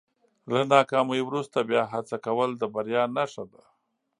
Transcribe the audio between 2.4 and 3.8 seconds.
د بریا نښه ده.